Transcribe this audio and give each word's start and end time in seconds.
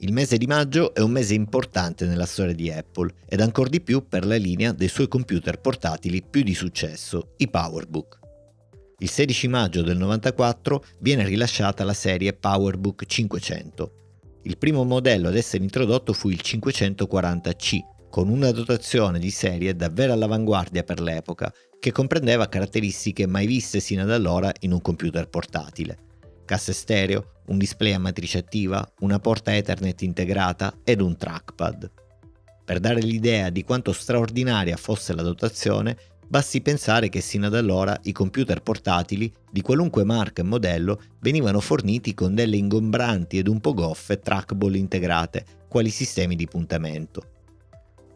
Il 0.00 0.12
mese 0.12 0.36
di 0.36 0.46
maggio 0.46 0.92
è 0.92 1.00
un 1.00 1.10
mese 1.10 1.32
importante 1.32 2.04
nella 2.04 2.26
storia 2.26 2.52
di 2.52 2.70
Apple 2.70 3.14
ed 3.26 3.40
ancora 3.40 3.70
di 3.70 3.80
più 3.80 4.06
per 4.06 4.26
la 4.26 4.36
linea 4.36 4.72
dei 4.72 4.88
suoi 4.88 5.08
computer 5.08 5.58
portatili 5.58 6.22
più 6.22 6.42
di 6.42 6.54
successo, 6.54 7.32
i 7.38 7.48
PowerBook. 7.48 8.18
Il 8.98 9.08
16 9.08 9.48
maggio 9.48 9.80
del 9.80 9.96
94 9.96 10.84
viene 10.98 11.24
rilasciata 11.24 11.82
la 11.82 11.94
serie 11.94 12.34
PowerBook 12.34 13.06
500. 13.06 13.92
Il 14.42 14.58
primo 14.58 14.84
modello 14.84 15.28
ad 15.28 15.36
essere 15.36 15.64
introdotto 15.64 16.12
fu 16.12 16.28
il 16.28 16.40
540C, 16.44 17.78
con 18.10 18.28
una 18.28 18.50
dotazione 18.50 19.18
di 19.18 19.30
serie 19.30 19.74
davvero 19.74 20.12
all'avanguardia 20.12 20.82
per 20.82 21.00
l'epoca, 21.00 21.50
che 21.80 21.90
comprendeva 21.90 22.50
caratteristiche 22.50 23.26
mai 23.26 23.46
viste 23.46 23.80
sino 23.80 24.02
ad 24.02 24.10
allora 24.10 24.52
in 24.60 24.72
un 24.72 24.82
computer 24.82 25.26
portatile. 25.28 25.98
Casse 26.46 26.72
stereo, 26.72 27.32
un 27.48 27.58
display 27.58 27.92
a 27.92 27.98
matrice 27.98 28.38
attiva, 28.38 28.88
una 29.00 29.18
porta 29.18 29.54
Ethernet 29.54 30.00
integrata 30.00 30.78
ed 30.82 31.02
un 31.02 31.14
trackpad. 31.18 31.90
Per 32.64 32.80
dare 32.80 33.00
l'idea 33.00 33.50
di 33.50 33.62
quanto 33.62 33.92
straordinaria 33.92 34.78
fosse 34.78 35.14
la 35.14 35.22
dotazione, 35.22 35.96
basti 36.26 36.62
pensare 36.62 37.08
che 37.08 37.20
sino 37.20 37.46
ad 37.46 37.54
allora 37.54 37.98
i 38.04 38.12
computer 38.12 38.62
portatili 38.62 39.32
di 39.50 39.60
qualunque 39.60 40.04
marca 40.04 40.40
e 40.40 40.44
modello 40.44 41.00
venivano 41.20 41.60
forniti 41.60 42.14
con 42.14 42.34
delle 42.34 42.56
ingombranti 42.56 43.38
ed 43.38 43.48
un 43.48 43.60
po' 43.60 43.74
goffe 43.74 44.20
trackball 44.20 44.74
integrate, 44.74 45.44
quali 45.68 45.90
sistemi 45.90 46.34
di 46.34 46.46
puntamento. 46.46 47.30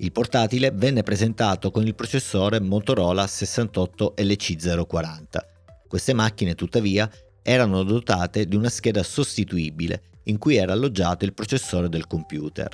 Il 0.00 0.12
portatile 0.12 0.70
venne 0.70 1.02
presentato 1.02 1.72
con 1.72 1.84
il 1.84 1.94
processore 1.94 2.60
Motorola 2.60 3.26
68 3.26 4.14
LC040. 4.16 5.24
Queste 5.88 6.12
macchine, 6.12 6.54
tuttavia, 6.54 7.10
erano 7.48 7.82
dotate 7.82 8.46
di 8.46 8.56
una 8.56 8.68
scheda 8.68 9.02
sostituibile 9.02 10.02
in 10.24 10.36
cui 10.36 10.56
era 10.56 10.74
alloggiato 10.74 11.24
il 11.24 11.32
processore 11.32 11.88
del 11.88 12.06
computer. 12.06 12.68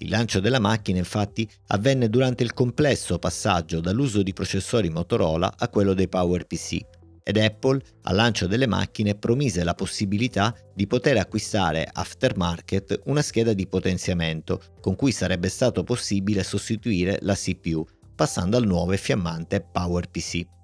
Il 0.00 0.10
lancio 0.10 0.38
della 0.38 0.58
macchina 0.58 0.98
infatti 0.98 1.48
avvenne 1.68 2.10
durante 2.10 2.42
il 2.42 2.52
complesso 2.52 3.18
passaggio 3.18 3.80
dall'uso 3.80 4.22
di 4.22 4.34
processori 4.34 4.90
Motorola 4.90 5.54
a 5.56 5.68
quello 5.70 5.94
dei 5.94 6.08
PowerPC 6.08 6.80
ed 7.22 7.38
Apple 7.38 7.80
al 8.02 8.14
lancio 8.14 8.46
delle 8.46 8.66
macchine 8.66 9.14
promise 9.14 9.64
la 9.64 9.74
possibilità 9.74 10.54
di 10.74 10.86
poter 10.86 11.16
acquistare 11.16 11.88
aftermarket 11.90 13.02
una 13.06 13.22
scheda 13.22 13.54
di 13.54 13.66
potenziamento 13.66 14.60
con 14.82 14.94
cui 14.94 15.12
sarebbe 15.12 15.48
stato 15.48 15.84
possibile 15.84 16.42
sostituire 16.42 17.18
la 17.22 17.34
CPU 17.34 17.82
passando 18.14 18.58
al 18.58 18.66
nuovo 18.66 18.92
e 18.92 18.98
fiammante 18.98 19.62
PowerPC. 19.62 20.60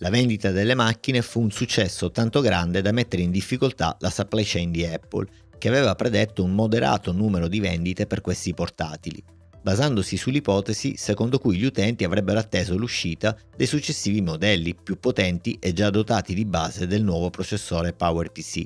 La 0.00 0.10
vendita 0.10 0.52
delle 0.52 0.74
macchine 0.74 1.22
fu 1.22 1.40
un 1.40 1.50
successo 1.50 2.12
tanto 2.12 2.40
grande 2.40 2.82
da 2.82 2.92
mettere 2.92 3.22
in 3.22 3.32
difficoltà 3.32 3.96
la 3.98 4.10
supply 4.10 4.44
chain 4.44 4.70
di 4.70 4.84
Apple, 4.84 5.26
che 5.58 5.66
aveva 5.66 5.96
predetto 5.96 6.44
un 6.44 6.52
moderato 6.52 7.10
numero 7.10 7.48
di 7.48 7.58
vendite 7.58 8.06
per 8.06 8.20
questi 8.20 8.54
portatili, 8.54 9.20
basandosi 9.60 10.16
sull'ipotesi 10.16 10.96
secondo 10.96 11.40
cui 11.40 11.56
gli 11.56 11.64
utenti 11.64 12.04
avrebbero 12.04 12.38
atteso 12.38 12.76
l'uscita 12.76 13.36
dei 13.56 13.66
successivi 13.66 14.20
modelli 14.20 14.76
più 14.76 15.00
potenti 15.00 15.56
e 15.60 15.72
già 15.72 15.90
dotati 15.90 16.32
di 16.32 16.44
base 16.44 16.86
del 16.86 17.02
nuovo 17.02 17.28
processore 17.30 17.92
PowerPC. 17.92 18.62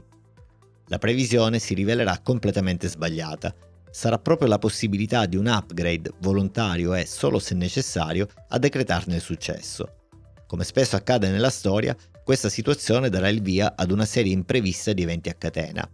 La 0.88 0.98
previsione 0.98 1.58
si 1.58 1.72
rivelerà 1.72 2.18
completamente 2.22 2.88
sbagliata. 2.88 3.54
Sarà 3.90 4.18
proprio 4.18 4.48
la 4.48 4.58
possibilità 4.58 5.24
di 5.24 5.36
un 5.36 5.46
upgrade 5.46 6.12
volontario 6.18 6.92
e 6.92 7.06
solo 7.06 7.38
se 7.38 7.54
necessario 7.54 8.28
a 8.48 8.58
decretarne 8.58 9.14
il 9.14 9.22
successo. 9.22 10.01
Come 10.52 10.64
spesso 10.64 10.96
accade 10.96 11.30
nella 11.30 11.48
storia, 11.48 11.96
questa 12.22 12.50
situazione 12.50 13.08
darà 13.08 13.30
il 13.30 13.40
via 13.40 13.72
ad 13.74 13.90
una 13.90 14.04
serie 14.04 14.34
imprevista 14.34 14.92
di 14.92 15.00
eventi 15.00 15.30
a 15.30 15.32
catena. 15.32 15.90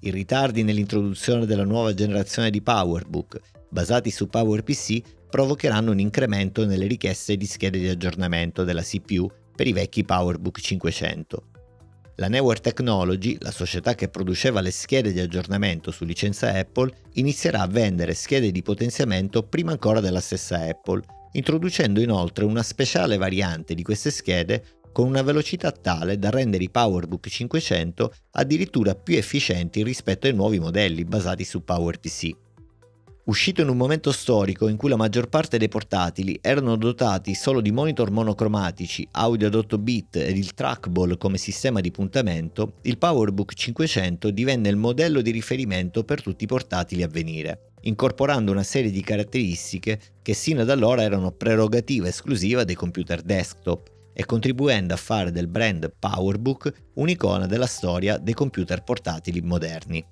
I 0.00 0.10
ritardi 0.10 0.62
nell'introduzione 0.62 1.44
della 1.44 1.66
nuova 1.66 1.92
generazione 1.92 2.48
di 2.48 2.62
PowerBook, 2.62 3.38
basati 3.68 4.10
su 4.10 4.28
PowerPC, 4.28 5.26
provocheranno 5.28 5.90
un 5.90 5.98
incremento 6.00 6.64
nelle 6.64 6.86
richieste 6.86 7.36
di 7.36 7.44
schede 7.44 7.78
di 7.78 7.88
aggiornamento 7.88 8.64
della 8.64 8.80
CPU 8.80 9.30
per 9.54 9.66
i 9.66 9.74
vecchi 9.74 10.02
PowerBook 10.04 10.58
500. 10.58 11.42
La 12.14 12.28
Newer 12.28 12.60
Technology, 12.60 13.36
la 13.40 13.50
società 13.50 13.94
che 13.94 14.08
produceva 14.08 14.62
le 14.62 14.70
schede 14.70 15.12
di 15.12 15.20
aggiornamento 15.20 15.90
su 15.90 16.06
licenza 16.06 16.50
Apple, 16.54 16.90
inizierà 17.16 17.60
a 17.60 17.66
vendere 17.66 18.14
schede 18.14 18.52
di 18.52 18.62
potenziamento 18.62 19.42
prima 19.42 19.72
ancora 19.72 20.00
della 20.00 20.20
stessa 20.20 20.66
Apple 20.66 21.02
introducendo 21.32 22.00
inoltre 22.00 22.44
una 22.44 22.62
speciale 22.62 23.16
variante 23.16 23.74
di 23.74 23.82
queste 23.82 24.10
schede 24.10 24.78
con 24.92 25.06
una 25.06 25.22
velocità 25.22 25.70
tale 25.70 26.18
da 26.18 26.30
rendere 26.30 26.64
i 26.64 26.70
PowerBook 26.70 27.28
500 27.28 28.12
addirittura 28.32 28.94
più 28.94 29.16
efficienti 29.16 29.82
rispetto 29.82 30.26
ai 30.26 30.34
nuovi 30.34 30.58
modelli 30.58 31.04
basati 31.04 31.44
su 31.44 31.62
PowerPC. 31.62 32.46
Uscito 33.28 33.60
in 33.60 33.68
un 33.68 33.76
momento 33.76 34.10
storico 34.10 34.68
in 34.68 34.78
cui 34.78 34.88
la 34.88 34.96
maggior 34.96 35.28
parte 35.28 35.58
dei 35.58 35.68
portatili 35.68 36.38
erano 36.40 36.76
dotati 36.76 37.34
solo 37.34 37.60
di 37.60 37.70
monitor 37.70 38.10
monocromatici, 38.10 39.06
audio 39.12 39.48
ad 39.48 39.54
8 39.54 39.78
bit 39.78 40.16
ed 40.16 40.36
il 40.36 40.54
trackball 40.54 41.18
come 41.18 41.36
sistema 41.36 41.80
di 41.80 41.90
puntamento, 41.90 42.76
il 42.82 42.96
PowerBook 42.96 43.52
500 43.52 44.30
divenne 44.30 44.70
il 44.70 44.76
modello 44.76 45.20
di 45.20 45.30
riferimento 45.30 46.04
per 46.04 46.22
tutti 46.22 46.44
i 46.44 46.46
portatili 46.46 47.02
a 47.02 47.08
venire, 47.08 47.67
incorporando 47.88 48.52
una 48.52 48.62
serie 48.62 48.90
di 48.90 49.02
caratteristiche 49.02 49.98
che 50.22 50.34
sino 50.34 50.60
ad 50.60 50.70
allora 50.70 51.02
erano 51.02 51.32
prerogativa 51.32 52.06
esclusiva 52.06 52.64
dei 52.64 52.74
computer 52.74 53.22
desktop 53.22 53.90
e 54.12 54.24
contribuendo 54.24 54.94
a 54.94 54.98
fare 54.98 55.32
del 55.32 55.48
brand 55.48 55.92
PowerBook 55.98 56.90
un'icona 56.94 57.46
della 57.46 57.66
storia 57.66 58.18
dei 58.18 58.34
computer 58.34 58.82
portatili 58.82 59.40
moderni. 59.40 60.04